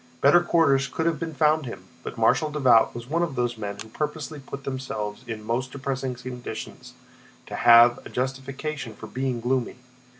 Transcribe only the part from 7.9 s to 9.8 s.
a justification for being gloomy.